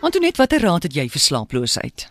Antoinette, 0.00 0.40
watter 0.40 0.62
raad 0.64 0.86
het 0.86 0.94
jy 0.96 1.02
vir 1.12 1.20
slaaploosheid? 1.20 2.06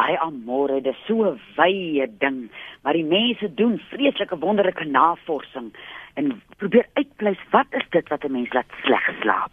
Ai 0.00 0.14
amore, 0.24 0.78
dis 0.80 0.96
so 1.04 1.26
'n 1.28 1.40
wye 1.58 2.06
ding, 2.20 2.48
maar 2.82 2.96
die 2.96 3.04
mense 3.04 3.54
doen 3.54 3.76
vreeslike 3.90 4.38
wonderlike 4.40 4.84
navorsing 4.84 5.68
en 6.14 6.40
probeer 6.56 6.86
uitpleis 6.94 7.42
wat 7.50 7.66
is 7.70 7.84
dit 7.90 8.08
wat 8.08 8.24
'n 8.24 8.32
mens 8.32 8.52
laat 8.52 8.72
sleg 8.84 9.10
slaap. 9.20 9.52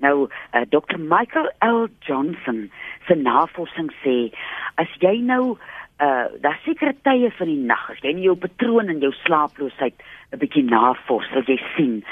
Nou, 0.00 0.28
uh, 0.52 0.60
Dr. 0.68 0.98
Michael 0.98 1.48
L. 1.60 1.88
Johnson 2.00 2.70
se 3.06 3.14
navorsing 3.14 3.90
sê 4.04 4.30
as 4.74 4.88
jy 4.98 5.16
nou 5.20 5.56
uh 6.00 6.26
daar 6.40 6.60
sekere 6.64 6.94
tye 7.02 7.30
van 7.30 7.46
die 7.46 7.64
nag, 7.64 7.90
as 7.90 8.02
jy 8.02 8.12
nie 8.12 8.24
jou 8.28 8.36
patroon 8.36 8.88
in 8.88 9.00
jou 9.00 9.12
slaaploosheid 9.12 9.94
'n 10.32 10.38
bietjie 10.38 10.64
navors, 10.64 11.28
sal 11.32 11.42
jy 11.42 11.60
sien. 11.76 12.04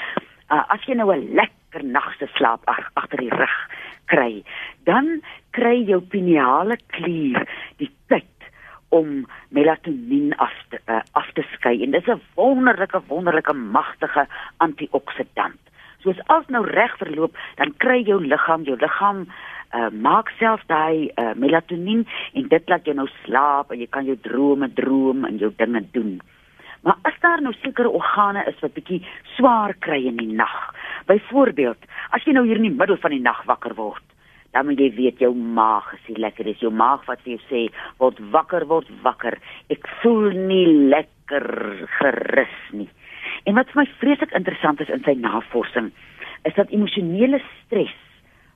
Uh 0.49 0.63
as 0.69 0.81
jy 0.87 0.95
nou 0.95 1.13
'n 1.13 1.35
lekker 1.35 1.83
nag 1.83 2.17
se 2.17 2.27
slaap 2.33 2.61
ag 2.65 2.89
agter 2.95 3.19
die 3.19 3.29
rug 3.29 3.69
kry, 4.05 4.43
dan 4.87 5.21
kry 5.51 5.83
jou 5.87 6.01
pineale 6.01 6.77
klier 6.95 7.47
die 7.81 7.91
tyd 8.11 8.29
om 8.93 9.23
melatonien 9.49 10.33
af 10.37 10.53
te 10.69 10.79
uh, 10.85 11.01
af 11.17 11.29
te 11.37 11.45
skei 11.55 11.81
en 11.83 11.91
dis 11.91 12.07
'n 12.07 12.21
wonderlike 12.35 13.01
wonderlike 13.07 13.53
magtige 13.53 14.27
antioksidant. 14.57 15.61
So 16.01 16.09
as 16.09 16.19
alles 16.27 16.47
nou 16.47 16.65
reg 16.67 16.97
verloop, 16.97 17.37
dan 17.55 17.73
kry 17.77 18.03
jou 18.03 18.19
liggaam, 18.21 18.63
jou 18.63 18.77
liggaam 18.77 19.25
uh, 19.73 19.89
maak 19.89 20.29
self 20.39 20.61
daai 20.67 21.09
uh, 21.15 21.33
melatonien 21.35 22.05
en 22.33 22.47
dit 22.47 22.69
laat 22.69 22.85
jou 22.85 22.95
nou 22.95 23.07
slaap 23.23 23.71
en 23.71 23.79
jy 23.79 23.87
kan 23.89 24.05
jou 24.05 24.17
drome 24.21 24.69
droom 24.73 25.25
en 25.25 25.37
jou 25.37 25.51
dinge 25.57 25.81
doen. 25.91 26.21
Maar 26.83 26.97
as 27.07 27.15
daar 27.23 27.41
nou 27.41 27.53
sekere 27.61 27.89
organe 27.89 28.43
is 28.51 28.59
wat 28.59 28.73
bietjie 28.75 28.99
swaar 29.37 29.71
kry 29.79 30.01
in 30.09 30.17
die 30.19 30.33
nag. 30.35 30.55
Byvoorbeeld, 31.07 31.85
as 32.11 32.25
jy 32.27 32.33
nou 32.35 32.43
hier 32.47 32.59
in 32.59 32.67
die 32.67 32.75
middel 32.75 32.99
van 32.99 33.13
die 33.15 33.23
nag 33.23 33.39
wakker 33.47 33.75
word, 33.77 34.03
dan 34.51 34.67
moet 34.67 34.81
jy 34.83 34.89
weet 34.97 35.21
jou 35.23 35.31
maag 35.33 35.87
is 35.95 36.09
nie 36.11 36.19
lekker. 36.21 36.45
Dis 36.45 36.61
jou 36.61 36.71
maag 36.75 37.05
wat 37.07 37.23
vir 37.23 37.37
jou 37.37 37.43
sê, 37.47 37.61
"Word 37.97 38.19
wakker, 38.31 38.67
word 38.67 38.89
wakker. 39.01 39.39
Ek 39.69 39.87
voel 40.01 40.31
nie 40.31 40.67
lekker 40.91 41.87
gerus 41.99 42.57
nie." 42.71 42.89
En 43.45 43.55
wat 43.55 43.71
vir 43.71 43.81
my 43.81 43.87
vreeslik 43.99 44.31
interessant 44.31 44.81
is 44.81 44.89
in 44.89 45.03
sy 45.03 45.13
navorsing, 45.13 45.91
is 46.43 46.53
dat 46.53 46.69
emosionele 46.69 47.41
stres 47.65 47.95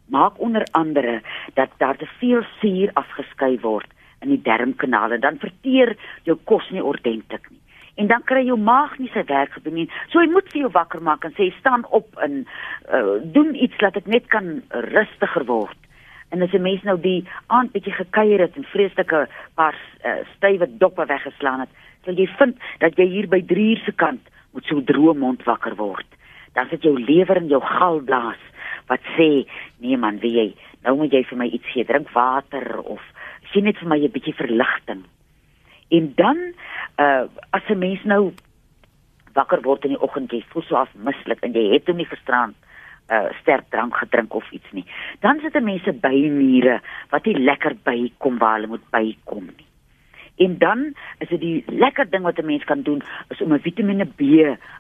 maak 0.09 0.39
onder 0.39 0.67
andere 0.72 1.22
dat 1.53 1.70
daar 1.78 1.98
te 1.98 2.08
veel 2.20 2.44
suur 2.59 2.92
afgeskei 2.94 3.59
word 3.59 3.88
in 4.22 4.30
die 4.30 4.42
darmkanale 4.42 5.20
dan 5.20 5.39
verteer 5.39 5.95
jou 6.23 6.38
kos 6.44 6.70
nie 6.72 6.83
ordentlik 6.83 7.50
nie 7.52 7.56
en 7.98 8.08
dan 8.08 8.23
kry 8.30 8.44
jou 8.45 8.58
maag 8.62 8.98
nie 9.02 9.09
sy 9.14 9.23
werk 9.30 9.56
gedoen 9.58 9.73
nie. 9.81 9.88
So 10.14 10.22
jy 10.22 10.30
moet 10.31 10.50
vir 10.53 10.66
jou 10.66 10.72
wakker 10.76 11.02
maak 11.02 11.26
en 11.26 11.34
sê 11.38 11.50
staan 11.58 11.86
op 11.98 12.08
en 12.23 12.44
uh, 12.45 13.17
doen 13.36 13.56
iets 13.56 13.78
dat 13.81 13.98
ek 13.98 14.08
net 14.08 14.30
kan 14.34 14.62
rustiger 14.94 15.45
word. 15.50 15.78
En 16.30 16.42
as 16.42 16.54
'n 16.54 16.62
mens 16.62 16.84
nou 16.84 16.98
die 17.02 17.26
aand 17.48 17.72
bietjie 17.72 17.94
gekuier 17.94 18.39
het 18.39 18.56
en 18.56 18.64
vreeslike 18.64 19.28
paar 19.56 19.76
uh, 20.06 20.22
stywe 20.36 20.67
doppe 20.78 21.06
weggeslaan 21.06 21.66
het 21.66 21.73
sal 22.06 22.16
jy 22.16 22.28
vind 22.39 22.56
dat 22.80 22.95
jy 22.98 23.08
hier 23.08 23.28
by 23.28 23.42
3 23.42 23.70
uur 23.72 23.81
se 23.86 23.92
kant 23.92 24.22
moet 24.54 24.66
so 24.66 24.82
droom 24.82 25.20
mond 25.20 25.44
wakker 25.44 25.76
word. 25.76 26.08
Dan 26.54 26.70
sit 26.70 26.84
jou 26.84 26.95
lewer 27.00 27.38
en 27.38 27.48
jou 27.48 27.61
galblaas 27.61 28.42
wat 28.88 29.04
sê 29.17 29.45
nee 29.84 29.98
man, 29.98 30.20
wie 30.20 30.36
jy 30.38 30.48
nou 30.86 30.95
moet 30.98 31.11
jy 31.11 31.23
vir 31.23 31.38
my 31.38 31.48
iets 31.52 31.67
gee, 31.73 31.84
drink 31.84 32.09
water 32.16 32.80
of 32.80 33.02
sien 33.52 33.64
net 33.64 33.78
vir 33.78 33.89
my 33.89 33.98
'n 33.98 34.11
bietjie 34.11 34.36
verligting. 34.36 35.04
En 35.89 36.11
dan 36.16 36.38
uh 36.97 37.25
as 37.49 37.67
'n 37.69 37.77
mens 37.77 38.03
nou 38.03 38.33
wakker 39.33 39.61
word 39.61 39.83
in 39.85 39.93
die 39.95 40.02
oggend, 40.02 40.31
jy 40.31 40.43
voel 40.49 40.63
so 40.63 40.75
afmislik 40.75 41.43
en 41.45 41.53
jy 41.53 41.73
het 41.73 41.88
hom 41.88 41.97
nie 41.97 42.09
gisterand 42.09 42.55
uh 43.09 43.30
sterk 43.41 43.69
drank 43.69 43.95
gedrink 43.95 44.33
of 44.33 44.52
iets 44.52 44.71
nie. 44.71 44.85
Dan 45.19 45.39
sit 45.39 45.55
'n 45.55 45.63
mens 45.63 45.83
se 45.83 45.93
bymure 45.93 46.81
wat 47.09 47.25
nie 47.25 47.39
lekker 47.39 47.75
bykom 47.83 48.38
waar 48.38 48.55
hulle 48.55 48.67
moet 48.67 48.89
bykom 48.91 49.45
nie. 49.45 49.67
En 50.38 50.58
dan 50.58 50.93
is 51.17 51.30
dit 51.30 51.39
die 51.39 51.63
lekker 51.67 52.09
ding 52.09 52.23
wat 52.23 52.39
'n 52.39 52.45
mens 52.45 52.63
kan 52.63 52.81
doen 52.81 53.02
is 53.30 53.41
om 53.41 53.53
'n 53.53 53.59
Vitamiene 53.59 54.05
B 54.05 54.21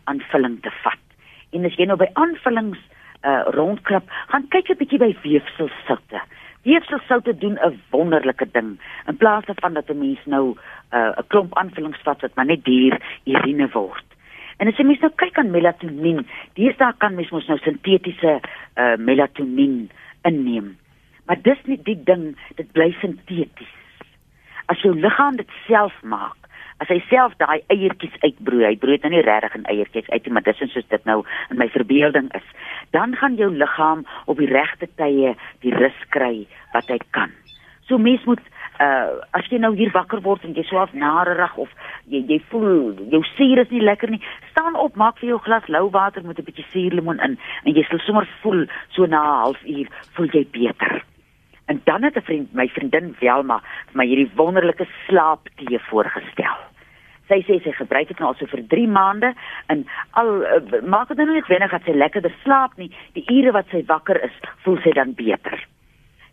aanvulling 0.03 0.61
te 0.61 0.71
vat. 0.83 1.03
En 1.51 1.65
as 1.65 1.75
jy 1.75 1.85
nou 1.85 1.97
by 1.97 2.09
aanvullings 2.13 2.79
uh 3.23 3.43
rondkrap, 3.45 4.03
gaan 4.27 4.47
kyk 4.47 4.69
'n 4.69 4.77
bietjie 4.77 4.99
by 4.99 5.15
weefselsoute. 5.21 6.21
Weefselsoute 6.63 7.37
doen 7.37 7.57
'n 7.63 7.81
wonderlike 7.89 8.47
ding. 8.51 8.79
In 9.07 9.17
plaas 9.17 9.45
daarvan 9.45 9.73
dat 9.73 9.89
'n 9.89 9.99
mens 9.99 10.19
nou 10.25 10.57
'n 10.91 11.13
uh, 11.17 11.23
klomp 11.27 11.57
aanvullings 11.57 12.01
vat 12.03 12.21
wat 12.21 12.35
maar 12.35 12.45
net 12.45 12.63
duur 12.63 12.97
urine 13.25 13.67
word. 13.73 14.05
En 14.57 14.67
as 14.67 14.77
jy 14.77 14.85
mens 14.87 15.01
nou 15.03 15.11
kyk 15.15 15.37
aan 15.37 15.51
melatonien, 15.53 16.25
deesdae 16.57 16.93
kan 16.97 17.15
mens 17.15 17.29
mos 17.29 17.47
nou 17.47 17.57
sintetiese 17.61 18.39
uh 18.75 18.95
melatonien 18.97 19.89
inneem. 20.25 20.77
Maar 21.27 21.41
dis 21.43 21.61
nie 21.65 21.79
die 21.83 21.99
ding, 22.03 22.37
dit 22.55 22.71
bly 22.71 22.91
sinteties. 23.01 23.73
As 24.71 24.81
jou 24.81 24.95
liggaam 24.95 25.37
dit 25.37 25.49
self 25.67 25.93
maak, 26.03 26.47
as 26.81 26.89
hy 26.93 26.97
self 27.09 27.33
daai 27.41 27.61
eiertjies 27.73 28.17
uitbroei, 28.21 28.65
hy 28.67 28.77
broei 28.81 28.97
dan 29.01 29.11
nou 29.11 29.19
nie 29.19 29.25
regtig 29.25 29.55
in 29.59 29.65
eiertjies 29.71 30.09
uit 30.09 30.25
nie, 30.25 30.33
maar 30.33 30.45
dis 30.45 30.59
soos 30.61 30.89
dit 30.93 31.09
nou 31.09 31.23
in 31.51 31.59
my 31.61 31.67
verbeelding 31.73 32.29
is, 32.37 32.47
dan 32.95 33.15
gaan 33.17 33.37
jou 33.39 33.49
liggaam 33.53 34.05
op 34.25 34.41
die 34.41 34.49
regte 34.51 34.89
tye 34.99 35.33
die 35.65 35.73
rus 35.75 35.97
kry 36.15 36.45
wat 36.73 36.89
hy 36.93 36.99
kan. 37.17 37.33
So 37.89 37.97
mens 37.97 38.25
moet 38.29 38.43
uh 38.79 39.21
as 39.37 39.47
jy 39.51 39.57
nou 39.57 39.73
hier 39.75 39.91
wakker 39.93 40.21
word 40.21 40.43
en 40.45 40.53
jy 40.53 40.63
swaaf 40.67 40.93
narerig 40.93 41.57
of 41.57 41.69
jy 42.05 42.23
jy 42.29 42.39
voel 42.51 42.93
jou 43.11 43.23
suur 43.35 43.63
is 43.63 43.69
nie 43.73 43.81
lekker 43.81 44.09
nie, 44.09 44.21
staan 44.51 44.75
op, 44.75 44.95
maak 44.95 45.19
vir 45.19 45.29
jou 45.33 45.39
glas 45.45 45.67
lou 45.67 45.89
water 45.89 46.23
met 46.23 46.39
'n 46.39 46.47
bietjie 46.47 46.65
suurlemoen 46.71 47.19
in 47.19 47.37
en 47.65 47.73
jy 47.73 47.83
sal 47.89 47.99
sommer 47.99 48.27
voel 48.41 48.65
so 48.89 49.05
na 49.05 49.21
'n 49.21 49.43
halfuur 49.43 49.87
voel 50.15 50.29
jy 50.33 50.45
beter. 50.51 51.03
En 51.67 51.81
dan 51.83 52.03
het 52.03 52.15
'n 52.15 52.21
vriend, 52.21 52.53
my 52.53 52.67
vriendin 52.67 53.15
Velma, 53.19 53.59
vir 53.59 53.97
my 53.97 54.05
hierdie 54.05 54.31
wonderlike 54.35 54.87
slaaptee 55.07 55.79
voorgestel. 55.79 56.57
Sy 57.27 57.43
sê 57.43 57.59
sy 57.63 57.71
gebruik 57.71 58.07
dit 58.07 58.19
nou 58.19 58.29
al 58.29 58.35
so 58.39 58.45
vir 58.45 58.63
3 58.67 58.87
maande 58.87 59.33
en 59.67 59.85
al 60.11 60.29
uh, 60.43 60.81
maak 60.87 61.07
dit 61.07 61.17
nou 61.17 61.33
net 61.33 61.47
wenig 61.47 61.71
dat 61.71 61.83
sy 61.83 61.91
lekkerder 61.91 62.33
slaap 62.43 62.77
nie. 62.77 62.91
Die 63.13 63.25
ure 63.27 63.51
wat 63.51 63.67
sy 63.71 63.83
wakker 63.85 64.23
is, 64.23 64.31
voel 64.63 64.79
sy 64.83 64.93
dan 64.95 65.13
beter. 65.13 65.67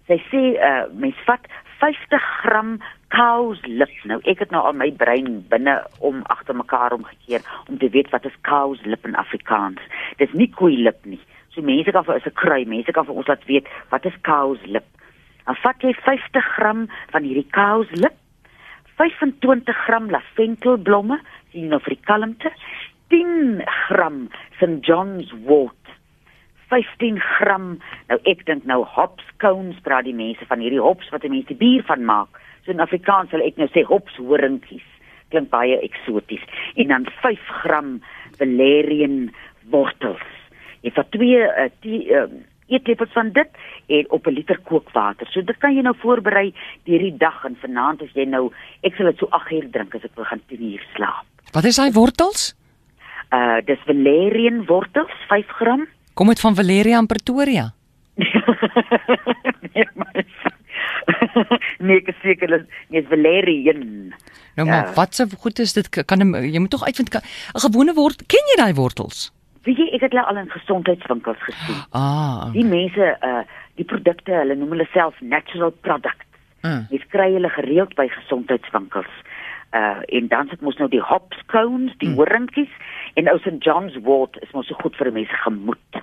Sy 0.07 0.23
sê 0.31 0.43
uh, 0.55 0.85
mens 0.93 1.19
vat 1.27 1.47
50 1.81 2.27
gram 2.43 2.79
cows 3.09 3.61
lip. 3.67 3.93
Nou 4.05 4.21
ek 4.25 4.39
het 4.39 4.51
nou 4.51 4.63
al 4.65 4.77
my 4.79 4.91
brein 4.93 5.43
binne 5.51 5.77
om 5.99 6.23
agter 6.35 6.57
mekaar 6.57 6.93
omgekeer 6.93 7.43
om 7.69 7.79
te 7.79 7.89
weet 7.89 8.11
wat 8.11 8.25
is 8.25 8.41
cows 8.43 8.83
lip 8.85 9.07
in 9.07 9.15
Afrikaans. 9.15 9.81
Dis 10.19 10.33
nie 10.33 10.51
koei 10.51 10.77
lip 10.83 11.05
nie. 11.05 11.21
So 11.55 11.63
mense 11.63 11.93
kan 11.93 12.05
vir 12.05 12.17
is 12.17 12.27
'n 12.27 12.35
krui, 12.35 12.65
mense 12.67 12.93
kan 12.93 13.07
vir 13.07 13.15
ons 13.15 13.27
laat 13.27 13.45
weet 13.47 13.67
wat 13.91 14.05
is 14.05 14.21
cows 14.23 14.59
lip. 14.67 14.87
Dan 15.45 15.57
vat 15.61 15.83
jy 15.85 15.93
50 15.93 16.47
gram 16.57 16.87
van 17.13 17.27
hierdie 17.27 17.51
kouslip, 17.53 18.17
25 18.97 19.77
gram 19.87 20.09
laventelblomme, 20.11 21.19
sien 21.53 21.69
nou 21.69 21.81
vir 21.85 21.97
die 21.97 22.05
kalmte, 22.09 22.53
10 23.13 23.63
gram 23.89 24.29
St 24.59 24.81
John's 24.87 25.33
wort, 25.45 25.84
15 26.75 27.21
gram, 27.39 27.79
nou 28.09 28.19
ek 28.31 28.45
dink 28.49 28.65
nou 28.65 28.83
hops 28.97 29.25
cones, 29.39 29.79
praat 29.87 30.05
die 30.05 30.17
mense 30.17 30.47
van 30.51 30.61
hierdie 30.61 30.83
hops 30.83 31.11
wat 31.15 31.23
die 31.23 31.31
mense 31.31 31.55
bier 31.55 31.85
van 31.87 32.05
maak. 32.05 32.41
So 32.65 32.73
in 32.73 32.81
Afrikaans 32.81 33.31
sal 33.31 33.45
ek 33.45 33.61
nou 33.61 33.69
sê 33.73 33.85
hops 33.89 34.17
horingkies. 34.19 34.87
Klink 35.31 35.51
baie 35.53 35.77
eksoties. 35.83 36.43
En 36.77 36.89
dan 36.89 37.07
5 37.23 37.53
gram 37.63 38.01
valerian 38.39 39.31
wortels. 39.71 40.25
Jy 40.85 40.93
vat 40.97 41.11
twee 41.15 41.41
uh, 41.41 41.69
die, 41.85 42.01
uh, 42.13 42.27
eetlepels 42.73 43.13
van 43.13 43.31
dit 43.33 43.49
en 43.87 44.11
op 44.11 44.27
'n 44.27 44.37
liter 44.37 44.59
kookwater. 44.65 45.27
So 45.31 45.43
dit 45.43 45.59
kan 45.59 45.75
jy 45.75 45.83
nou 45.83 45.95
voorberei 45.97 46.55
deur 46.85 46.99
die 46.99 47.17
dag 47.17 47.45
en 47.45 47.57
vanaand 47.61 48.03
as 48.03 48.13
jy 48.15 48.25
nou 48.25 48.53
ek 48.83 48.95
sal 48.95 49.07
dit 49.07 49.19
so 49.19 49.27
8 49.31 49.53
uur 49.53 49.71
drink 49.71 49.95
as 49.95 50.05
ek 50.05 50.15
wil 50.17 50.25
gaan 50.25 50.43
10 50.49 50.63
uur 50.63 50.85
slaap. 50.95 51.27
Wat 51.53 51.65
is 51.65 51.77
daai 51.77 51.93
wortels? 51.93 52.55
Uh 53.33 53.61
dis 53.65 53.79
valerian 53.87 54.65
wortels 54.67 55.13
5 55.29 55.47
gram. 55.49 55.87
Kom 56.15 56.31
dit 56.31 56.41
van 56.41 56.55
Valeria 56.55 56.99
in 56.99 57.07
Pretoria? 57.07 57.73
nee, 59.75 59.87
maar 59.95 60.25
nee, 61.87 61.99
ek 61.99 62.13
seker 62.23 62.53
dit 62.53 63.01
is 63.01 63.09
valerian. 63.11 63.81
Nou 64.55 64.69
maar 64.69 64.87
ja. 64.87 64.93
wat 64.95 65.15
se 65.15 65.27
goed 65.39 65.59
is 65.59 65.75
dit 65.75 65.89
kan 66.07 66.23
jy 66.39 66.61
moet 66.63 66.71
tog 66.71 66.85
uitvind 66.87 67.11
'n 67.15 67.25
gewone 67.67 67.95
wort 67.95 68.27
ken 68.27 68.53
jy 68.53 68.57
daai 68.63 68.75
wortels? 68.75 69.33
Weet 69.65 69.79
jy, 69.81 69.87
ek 69.97 70.05
het 70.07 70.13
hulle 70.13 70.25
al 70.25 70.37
in 70.37 70.51
gesondheidswinkels 70.51 71.43
gesien. 71.49 71.83
Ah. 72.01 72.53
Die 72.53 72.65
mense 72.65 73.17
uh 73.21 73.43
die 73.75 73.85
produkte, 73.85 74.31
hulle 74.31 74.55
noem 74.55 74.71
hulle 74.71 74.87
self 74.93 75.17
natural 75.21 75.73
products. 75.83 76.23
Mm. 76.63 76.87
Jy 76.95 77.01
kry 77.11 77.33
hulle 77.35 77.49
gereeld 77.51 77.95
by 77.99 78.07
gesondheidswinkels. 78.07 79.11
Uh 79.75 80.01
en 80.19 80.29
dan 80.31 80.49
sit 80.49 80.61
mos 80.63 80.77
nou 80.79 80.89
die 80.91 81.03
hops 81.03 81.41
cones, 81.51 81.95
die 81.99 82.09
mm. 82.09 82.19
horingkies 82.21 82.75
en 83.19 83.31
ou 83.33 83.39
St 83.43 83.59
John's 83.65 83.97
wort 84.07 84.39
is 84.43 84.53
mos 84.55 84.69
so 84.71 84.79
goed 84.83 84.97
vir 85.01 85.11
mense 85.13 85.41
gemoed. 85.45 86.03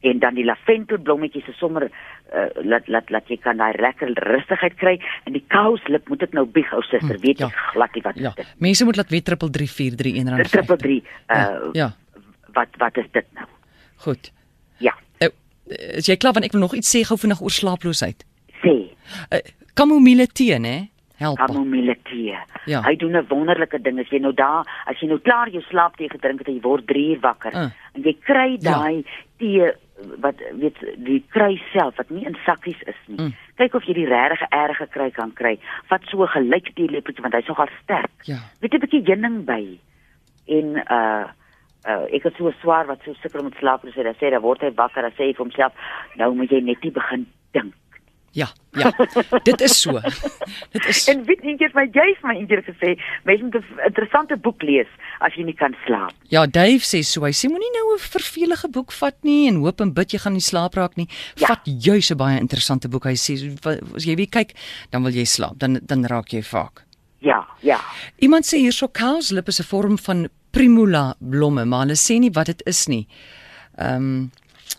En 0.00 0.18
dan 0.18 0.36
die 0.36 0.44
laventelblommetjies 0.48 1.48
is 1.52 1.58
sommer 1.60 1.86
uh, 1.88 2.46
laat 2.64 2.88
laat 2.88 3.10
laat 3.12 3.28
jy 3.28 3.36
kan 3.40 3.60
daai 3.60 3.76
lekker 3.76 4.12
rustigheid 4.24 4.76
kry 4.80 4.94
en 5.28 5.36
die 5.36 5.44
kouslip 5.52 6.08
moet 6.08 6.24
ek 6.28 6.36
nou 6.36 6.46
bieg 6.48 6.68
ou 6.76 6.82
suster, 6.88 7.16
mm, 7.16 7.24
weet 7.24 7.42
jy 7.44 7.48
ja. 7.48 7.66
glad 7.72 7.96
nie 7.96 8.04
wat 8.04 8.20
ja. 8.20 8.32
dit. 8.36 8.52
Mense 8.68 8.84
moet 8.88 9.00
laat 9.00 9.12
weet 9.12 9.28
3341 9.32 10.30
rand. 10.36 10.52
33 10.52 11.00
uh 11.00 11.02
ja. 11.36 11.48
ja 11.72 11.90
wat 12.52 12.68
wat 12.78 12.96
is 12.96 13.08
dit 13.12 13.26
nou? 13.36 13.46
Goed. 14.04 14.32
Ja. 14.78 14.94
Nou, 15.20 15.32
is 16.00 16.08
jy 16.08 16.16
klaar 16.16 16.36
want 16.36 16.48
ek 16.48 16.56
wil 16.56 16.64
nog 16.64 16.76
iets 16.76 16.90
sê 16.92 17.04
gou 17.06 17.18
vinnig 17.20 17.40
oor 17.40 17.54
slaaploosheid. 17.54 18.24
Sê 18.64 18.76
Uh, 19.10 19.40
Kamomile 19.74 20.26
tee, 20.26 20.54
hè? 20.54 20.76
Help. 21.20 21.36
Kamomile 21.38 21.96
tee. 22.08 22.36
Ja. 22.66 22.80
Hy 22.82 22.96
doen 22.96 23.12
'n 23.16 23.26
wonderlike 23.28 23.78
ding 23.84 23.98
as 24.00 24.08
jy 24.08 24.18
nou 24.24 24.32
daar, 24.32 24.64
as 24.86 24.96
jy 25.00 25.06
nou 25.08 25.18
klaar 25.20 25.48
jou 25.52 25.62
slaap 25.68 25.96
tee 25.96 26.08
gedrink 26.08 26.38
het 26.40 26.48
jy 26.48 26.60
word 26.64 26.86
3 26.86 27.10
uur 27.14 27.20
wakker 27.20 27.52
Uh. 27.54 27.68
en 27.94 28.02
jy 28.02 28.16
kry 28.24 28.56
Ja. 28.60 28.72
daai 28.72 29.04
tee 29.38 29.72
wat 30.20 30.36
weet 30.56 30.78
die 30.96 31.20
kry 31.28 31.60
self 31.72 31.96
wat 31.96 32.10
nie 32.10 32.24
in 32.24 32.36
sakkies 32.46 32.80
is 32.86 32.96
nie. 33.06 33.18
Mm. 33.18 33.34
Kyk 33.56 33.74
of 33.74 33.84
jy 33.84 33.92
die 33.94 34.06
regte 34.08 34.46
erge 34.50 34.86
kry 34.88 35.10
kan 35.10 35.32
kry. 35.34 35.58
Vat 35.90 36.00
so 36.08 36.24
gelyk 36.26 36.72
teelepeltjie 36.74 37.20
want 37.22 37.34
hy's 37.34 37.46
nogal 37.48 37.68
sterk. 37.82 38.10
Ja. 38.24 38.38
Weet 38.60 38.74
'n 38.74 38.80
bietjie 38.80 39.04
heuning 39.04 39.44
by. 39.44 39.78
En 40.48 40.76
uh 40.90 41.26
uh 41.88 42.04
ek 42.14 42.22
het 42.22 42.34
so 42.36 42.50
swaar 42.62 42.86
wat 42.86 43.00
so 43.04 43.12
sukkel 43.12 43.40
om 43.40 43.50
te 43.50 43.58
slaap, 43.58 43.80
so 43.82 44.02
hy 44.02 44.12
sê 44.14 44.30
dan 44.30 44.40
word 44.40 44.60
hy 44.62 44.70
wakker 44.74 45.04
en 45.04 45.12
sê 45.12 45.24
hy 45.28 45.32
vir 45.34 45.44
homself, 45.44 45.72
nou 46.16 46.34
moet 46.34 46.50
jy 46.50 46.60
net 46.60 46.82
nie 46.82 46.92
begin 46.92 47.26
dink. 47.52 47.74
Ja, 48.32 48.48
ja. 48.72 48.92
Dit 49.48 49.60
is 49.60 49.80
so. 49.80 50.00
Dit 50.74 50.84
is 50.86 51.08
En 51.08 51.24
weet 51.26 51.42
nie 51.42 51.56
eers 51.58 51.74
my 51.74 51.86
jy 51.90 52.04
het 52.12 52.22
my 52.22 52.36
eendag 52.38 52.62
gesê, 52.68 52.94
mens 53.26 53.42
moet 53.42 53.56
'n 53.58 53.64
interessante 53.86 54.36
boek 54.36 54.62
lees 54.62 54.90
as 55.18 55.34
jy 55.34 55.44
nie 55.44 55.54
kan 55.54 55.74
slaap. 55.86 56.12
Ja, 56.30 56.46
Dave 56.46 56.84
sê 56.86 57.02
so. 57.02 57.24
Hy 57.24 57.32
sê 57.34 57.50
moenie 57.50 57.72
nou 57.74 57.94
'n 57.94 57.98
vervelige 57.98 58.68
boek 58.68 58.92
vat 58.92 59.16
nie 59.22 59.48
en 59.48 59.56
hoop 59.64 59.80
en 59.80 59.92
bid 59.92 60.12
jy 60.12 60.18
gaan 60.18 60.32
nie 60.32 60.46
slaap 60.50 60.74
raak 60.74 60.96
nie. 60.96 61.08
Ja. 61.34 61.46
Vat 61.46 61.60
juis 61.64 62.10
'n 62.10 62.16
baie 62.16 62.38
interessante 62.38 62.88
boek. 62.88 63.04
Hy 63.04 63.16
sê 63.18 63.34
as 63.94 64.04
jy 64.04 64.14
weer 64.14 64.30
kyk, 64.30 64.54
dan 64.90 65.02
wil 65.02 65.12
jy 65.12 65.24
slaap. 65.24 65.58
Dan 65.58 65.80
dan 65.82 66.06
raak 66.06 66.28
jy 66.28 66.42
vaak. 66.42 66.86
Ja, 67.18 67.46
ja. 67.60 67.80
Iemand 68.18 68.46
sê 68.46 68.58
hierso 68.58 68.88
cowslip 68.88 69.48
is 69.48 69.60
'n 69.60 69.64
vorm 69.64 69.98
van 69.98 70.28
primula 70.50 71.14
blomme, 71.18 71.64
maar 71.64 71.80
hulle 71.80 71.96
sê 71.96 72.18
nie 72.18 72.30
wat 72.30 72.46
dit 72.46 72.62
is 72.66 72.86
nie. 72.86 73.06
Ehm 73.76 73.96
um, 73.96 74.30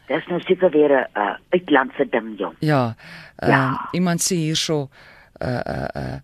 Dis 0.08 0.26
nou 0.28 0.40
seker 0.42 0.70
weer 0.72 0.90
'n 0.90 1.20
uh, 1.20 1.36
uitlandse 1.50 2.08
ding, 2.10 2.38
jong. 2.38 2.56
ja. 2.60 2.96
Ehm 3.36 3.50
Ja. 3.52 3.68
um, 3.70 3.78
iemand 3.92 4.22
sê 4.22 4.36
hierso 4.36 4.90
uh 5.48 5.62
uh 5.66 5.88
uh 5.96 6.20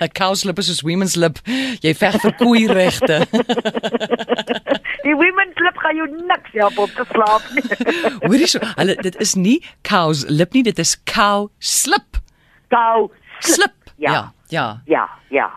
'n 0.00 0.08
cowslip 0.12 0.58
is 0.58 0.68
'n 0.82 0.86
women's 0.86 1.14
lip. 1.16 1.38
Jy 1.80 1.94
veg 1.94 2.20
vir 2.20 2.34
koei 2.34 2.66
regte. 2.66 3.26
Die 5.04 5.14
women's 5.16 5.56
lip 5.58 5.76
gaan 5.78 5.96
jou 5.96 6.08
niks 6.26 6.50
help 6.52 6.78
om 6.78 6.90
te 6.94 7.04
slaap 7.12 7.42
nie. 7.54 7.62
Hoorie 8.28 8.46
so, 8.46 8.58
hulle 8.76 8.94
dit 9.02 9.16
is 9.20 9.34
nie 9.34 9.58
cows 9.82 10.24
lip 10.28 10.52
nie, 10.52 10.62
dit 10.62 10.78
is 10.78 10.96
cow 11.04 11.48
slip. 11.58 12.20
Kou 12.68 13.10
Slip. 13.40 13.72
Ja. 13.96 14.10
ja. 14.12 14.32
Ja. 14.48 14.82
Ja, 14.86 15.08
ja. 15.30 15.50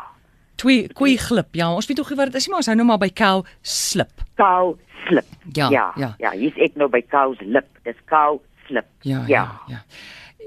Twee 0.55 0.87
koei 0.93 1.17
glip. 1.17 1.55
Ja, 1.57 1.71
ons 1.73 1.87
weet 1.89 1.97
tog 1.97 2.09
nie 2.09 2.17
wat 2.17 2.25
dit 2.29 2.35
is 2.35 2.45
nie, 2.45 2.51
maar 2.51 2.61
ons 2.61 2.67
hou 2.69 2.75
nou 2.75 2.85
maar 2.87 2.99
by 3.01 3.09
cow 3.09 3.43
slip. 3.61 4.11
Kou 4.41 4.75
slip. 5.07 5.25
Ja, 5.53 5.69
ja. 5.73 5.85
ja. 5.97 6.09
Ja, 6.19 6.31
hier's 6.37 6.57
ek 6.57 6.75
nou 6.81 6.89
by 6.91 7.01
kou 7.11 7.35
lip. 7.41 7.67
Dis 7.85 7.97
kou 8.09 8.39
slip. 8.67 8.87
Ja, 9.05 9.23
ja, 9.27 9.45
Ja. 9.67 9.77
ja. 9.77 9.81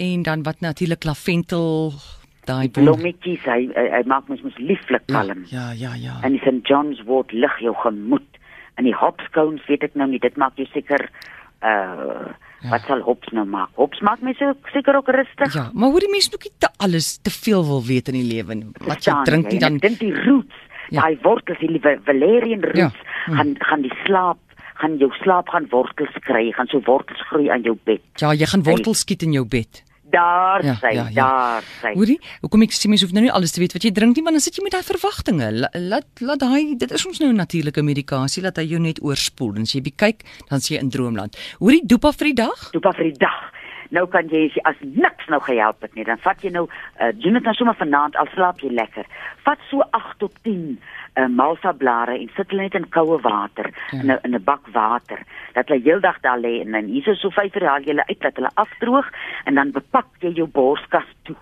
En 0.02 0.22
dan 0.26 0.42
wat 0.42 0.60
natuurlik 0.60 1.04
laventel 1.06 1.92
daai 2.48 2.68
Blommetjies, 2.74 3.44
hy 3.46 3.68
hy, 3.72 3.84
hy 3.94 4.02
maak 4.10 4.26
mens 4.28 4.42
mos 4.42 4.56
lieflik 4.58 5.04
Ja, 5.06 5.20
kalm. 5.22 5.44
ja, 5.48 5.70
ja, 5.72 5.94
ja. 5.94 6.16
En 6.26 6.34
die 6.34 6.40
St 6.42 6.66
John's 6.68 7.00
word 7.06 7.32
lig 7.32 7.54
jou 7.62 7.74
gemoed. 7.84 8.26
En 8.76 8.84
die 8.84 8.94
hopscones 8.94 9.62
weet 9.70 9.84
ek 9.86 9.94
nou 9.94 10.08
nie, 10.10 10.18
dit 10.18 10.36
maak 10.36 10.56
jou 10.58 10.66
seker 10.74 11.08
uh 11.62 12.32
Ja. 12.64 12.70
wat 12.70 12.86
sal 12.88 13.00
hops 13.04 13.28
nou 13.36 13.44
maak? 13.44 13.68
Hops 13.76 14.00
maak 14.00 14.22
my 14.24 14.32
so 14.38 14.54
seker 14.72 14.96
ook 14.96 15.08
rustig. 15.12 15.52
Ja, 15.54 15.66
maar 15.76 15.90
hoor 15.92 16.00
die 16.00 16.08
mense 16.08 16.30
moet 16.32 16.44
nie 16.46 16.52
te 16.58 16.68
alles 16.80 17.18
te 17.20 17.30
veel 17.30 17.60
wil 17.66 17.82
weet 17.84 18.08
in 18.08 18.14
die 18.16 18.24
lewe 18.34 18.54
nie. 18.54 18.70
Wat 18.88 19.04
jy 19.04 19.12
drink 19.28 19.50
nie 19.52 19.58
dan 19.60 19.76
dink 19.78 19.98
die 20.00 20.14
roots, 20.24 20.54
Ja. 20.90 21.00
daai 21.02 21.18
wortels, 21.22 21.58
die 21.60 21.80
valerian 22.04 22.62
roots 22.64 22.78
Ja. 22.78 22.90
Hm. 23.26 23.34
gaan 23.36 23.54
gaan 23.58 23.82
die 23.82 23.92
slaap, 24.04 24.38
gaan 24.74 24.96
jou 24.98 25.10
slaap 25.22 25.48
gaan 25.48 25.66
wortels 25.70 26.14
kry, 26.20 26.50
gaan 26.52 26.66
so 26.68 26.80
wortels 26.84 27.20
groei 27.28 27.48
aan 27.50 27.62
jou 27.62 27.76
bed. 27.84 28.00
ja, 28.20 28.32
jy 28.32 28.46
gaan 28.46 28.62
wortels 28.62 29.00
skiet 29.00 29.22
in 29.22 29.32
jou 29.32 29.44
bed. 29.46 29.82
Daar 30.14 30.62
Ja, 30.64 30.74
sy, 30.74 30.92
ja, 30.94 31.06
ja. 31.10 31.14
daar 31.14 31.62
sy. 31.80 31.92
Hoorie, 31.94 32.20
hoekom 32.42 32.62
ek 32.62 32.70
sê 32.70 32.86
mense 32.88 33.02
hoef 33.04 33.12
nou 33.12 33.22
nie 33.24 33.32
alles 33.32 33.50
te 33.52 33.58
weet 33.60 33.72
wat 33.72 33.82
jy 33.82 33.90
drink 33.90 34.14
nie, 34.16 34.22
want 34.22 34.34
dan 34.36 34.40
sit 34.44 34.54
jy 34.56 34.62
met 34.62 34.72
daai 34.72 34.82
verwagtinge. 34.86 35.48
La- 35.52 35.70
Laat 35.74 36.06
laat 36.20 36.38
daai 36.38 36.76
dit 36.78 36.90
is 36.92 37.06
ons 37.06 37.18
nou 37.20 37.30
'n 37.32 37.36
natuurlike 37.36 37.82
medikasie 37.82 38.42
laat 38.42 38.56
hy 38.56 38.62
jou 38.68 38.78
net 38.80 39.00
oorspoel 39.02 39.56
en 39.56 39.62
as 39.62 39.72
jy 39.74 39.82
kyk, 39.96 40.22
dan 40.48 40.60
sien 40.60 40.76
jy 40.76 40.82
in 40.84 40.90
droomland. 40.90 41.34
Hoorie, 41.58 41.82
dopa 41.84 42.12
vir 42.12 42.26
die 42.26 42.34
dag? 42.44 42.70
Dopa 42.72 42.92
vir 42.92 43.04
die 43.10 43.18
dag. 43.18 43.50
Nou 43.90 44.06
kan 44.06 44.28
jy 44.28 44.46
as 44.46 44.54
jy- 44.54 44.62
as 44.64 44.76
niks 44.82 45.26
nou 45.28 45.40
gehelp 45.40 45.80
het 45.82 45.94
nie, 45.94 46.04
dan 46.04 46.18
vat 46.18 46.40
jy 46.42 46.50
nou 46.50 46.68
uh, 47.00 47.12
doen 47.12 47.32
dit 47.34 47.42
nou 47.42 47.54
sommer 47.54 47.74
vanaand 47.74 48.16
al 48.16 48.26
slaap 48.34 48.60
jy 48.60 48.70
lekker. 48.70 49.04
Vat 49.44 49.58
so 49.70 49.80
8 49.92 50.18
tot 50.18 50.32
10 50.42 50.78
uh, 51.16 51.28
malva 51.28 51.72
blare 51.72 52.18
en 52.18 52.30
sit 52.36 52.50
hulle 52.50 52.62
net 52.62 52.74
in 52.74 52.88
koue 52.88 53.20
water 53.22 53.70
Ja. 53.92 54.00
in 54.00 54.10
'n 54.10 54.18
in 54.24 54.34
'n 54.34 54.44
bak 54.44 54.66
water. 54.72 55.18
Dat 55.54 55.68
hulle 55.68 55.82
heeldag 55.82 56.20
daar 56.20 56.38
lê 56.38 56.60
en 56.60 56.72
dan 56.72 56.84
hier 56.84 57.08
is 57.08 57.20
so 57.20 57.30
5 57.30 57.54
uur 57.54 57.66
haal 57.68 57.80
jy 57.82 57.90
hulle 57.94 58.06
uit 58.06 58.20
dat 58.20 58.36
hulle 58.36 58.50
afdroog 58.54 59.08
en 59.44 59.54
dan 59.54 59.70
bepak 59.72 60.06
jy 60.20 60.30
jou 60.32 60.46
borskas 60.48 61.10
toe. 61.22 61.36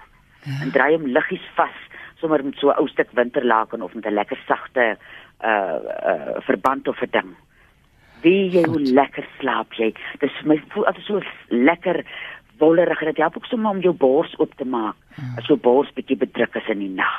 En 0.62 0.70
draai 0.70 0.92
hom 0.96 1.06
liggies 1.06 1.46
vas 1.54 1.76
sommer 2.16 2.44
met 2.44 2.54
so 2.56 2.68
'n 2.70 2.78
ou 2.78 2.88
stuk 2.88 3.10
winterlaken 3.12 3.82
of 3.82 3.94
met 3.94 4.06
'n 4.06 4.14
lekker 4.14 4.38
sagte 4.46 4.96
uh 5.44 5.78
uh 6.10 6.40
verband 6.40 6.88
of 6.88 7.00
'n 7.02 7.08
ding. 7.10 7.36
Wie 8.22 8.50
jy 8.50 8.62
hoe 8.66 8.80
lekker 8.80 9.26
slaap 9.38 9.72
jy. 9.72 9.92
Dis 10.20 10.30
vir 10.40 10.46
my 10.48 10.62
voel 10.68 10.86
altyd 10.86 11.04
so 11.04 11.20
lekker 11.48 12.04
wollerig 12.62 13.02
en 13.02 13.10
dit 13.10 13.20
help 13.22 13.36
ook 13.36 13.48
sommer 13.50 13.74
om 13.74 13.82
jou 13.84 13.94
bors 14.06 14.32
oop 14.38 14.54
te 14.60 14.64
maak 14.64 14.96
as 15.38 15.48
jou 15.50 15.58
bors 15.60 15.90
bietjie 15.96 16.16
bedruk 16.16 16.54
is 16.60 16.68
in 16.72 16.82
die 16.84 16.92
nag. 16.96 17.16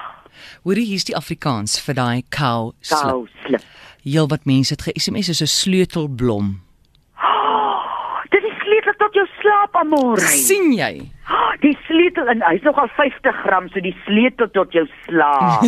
Hoorie, 0.65 0.85
hier's 0.87 1.05
die 1.05 1.15
Afrikaans 1.19 1.77
vir 1.85 1.97
daai 1.99 2.23
cow 2.33 2.71
slip. 2.81 3.03
Kou 3.03 3.27
slip. 3.45 3.65
Heel 4.03 4.27
wat 4.31 4.47
mense 4.49 4.73
het 4.73 4.85
ge-SMS 4.87 5.29
is 5.35 5.41
'n 5.45 5.51
sleutelblom. 5.61 6.47
Oh, 7.19 8.23
dit 8.33 8.43
is 8.43 8.55
sleutel 8.63 8.95
tot 9.03 9.13
jou 9.13 9.27
slaap 9.39 9.75
amore. 9.83 10.27
sien 10.27 10.73
jy? 10.73 11.11
Die 11.63 11.75
sleutel 11.87 12.27
en 12.27 12.41
hy's 12.43 12.63
nogal 12.65 12.89
50 12.91 13.37
gram 13.45 13.69
so 13.71 13.79
die 13.83 13.95
sleutel 14.03 14.49
tot 14.51 14.73
jou 14.75 14.83
slaap. 15.05 15.63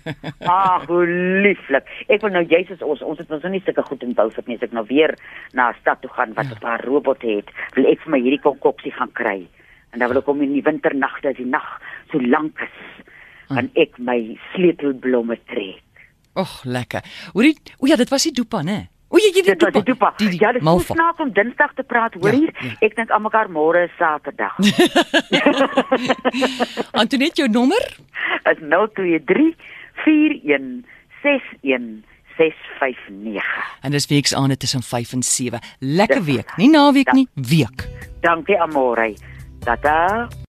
Ag, 0.54 0.86
hoe 0.88 1.04
lieflik. 1.44 1.90
Ek 2.08 2.24
wil 2.24 2.32
nou 2.32 2.44
jy's 2.48 2.72
ons 2.80 3.02
ons 3.04 3.20
het 3.20 3.28
ons 3.28 3.44
nog 3.44 3.52
nie 3.52 3.60
sulke 3.66 3.84
goed 3.84 4.06
in 4.06 4.16
Beaufort 4.16 4.48
nie. 4.48 4.56
As 4.56 4.64
ek 4.64 4.72
nou 4.76 4.86
weer 4.88 5.12
na 5.52 5.68
'n 5.70 5.80
stad 5.82 6.00
toe 6.00 6.10
gaan 6.16 6.32
wat 6.38 6.48
'n 6.48 6.64
paar 6.64 6.80
robot 6.88 7.20
het, 7.22 7.52
wil 7.76 7.90
ek 7.92 8.00
vir 8.00 8.12
my 8.16 8.20
hierdie 8.24 8.40
konkoksie 8.40 8.94
gaan 8.96 9.12
kry. 9.12 9.44
En 9.92 10.00
dan 10.00 10.08
wil 10.08 10.18
ek 10.18 10.26
hom 10.32 10.40
in 10.42 10.56
die 10.56 10.64
winternagte 10.64 11.28
as 11.28 11.36
die 11.36 11.46
nag 11.46 11.68
so 12.10 12.18
lank 12.18 12.58
is, 12.64 13.04
dan 13.48 13.70
ek 13.76 13.98
my 13.98 14.38
sleutelblomme 14.54 15.36
trek. 15.46 15.84
Ag, 16.34 16.64
lekker. 16.64 17.04
Hoorie, 17.34 17.54
o 17.78 17.86
ja, 17.86 17.96
dit 17.96 18.10
was 18.10 18.24
die 18.24 18.32
dopa, 18.32 18.62
né? 18.62 18.93
O 19.14 19.18
ja, 19.22 19.28
jy 19.30 19.42
Dit 19.46 19.62
was 19.62 19.72
die 19.76 19.82
dopa. 19.86 20.08
Die, 20.18 20.28
die 20.34 20.40
ja, 20.42 20.50
dit 20.56 20.62
is 20.62 20.86
snaaks 20.88 21.20
om 21.22 21.30
Dinsdag 21.32 21.70
te 21.78 21.82
praat, 21.86 22.14
hoor 22.18 22.32
Ja, 22.32 22.38
hier. 22.38 22.50
ja. 22.66 22.72
Ek 22.82 22.96
dink 22.98 23.10
almekaar 23.14 23.46
môre 23.54 23.84
is 23.86 23.92
Saterdag. 23.98 24.56
Antoinette 27.02 27.38
jou 27.42 27.48
nommer? 27.48 27.84
is 28.50 28.58
023 28.58 29.54
41 30.04 30.82
61 31.22 32.02
659. 32.36 33.42
En 33.86 33.90
dis 33.94 34.06
weksaande 34.10 34.56
tussen 34.56 34.82
5 34.82 35.12
en 35.12 35.22
7. 35.22 35.58
Lekker 35.78 36.24
week. 36.26 36.56
Nie 36.56 36.68
naweek 36.70 37.06
Ja. 37.06 37.12
nie, 37.14 37.28
week. 37.34 37.86
Dankie 38.20 38.58
Amore. 38.60 39.14
Tata. 39.64 40.28